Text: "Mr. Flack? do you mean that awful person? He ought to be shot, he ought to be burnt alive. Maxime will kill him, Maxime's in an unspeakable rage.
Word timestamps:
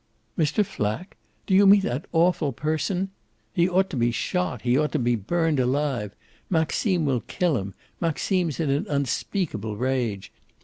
"Mr. 0.35 0.65
Flack? 0.65 1.15
do 1.45 1.53
you 1.53 1.67
mean 1.67 1.81
that 1.81 2.07
awful 2.11 2.51
person? 2.51 3.11
He 3.53 3.69
ought 3.69 3.87
to 3.91 3.95
be 3.95 4.09
shot, 4.09 4.63
he 4.63 4.75
ought 4.75 4.91
to 4.93 4.97
be 4.97 5.15
burnt 5.15 5.59
alive. 5.59 6.15
Maxime 6.49 7.05
will 7.05 7.21
kill 7.27 7.55
him, 7.55 7.75
Maxime's 7.99 8.59
in 8.59 8.71
an 8.71 8.87
unspeakable 8.89 9.77
rage. 9.77 10.31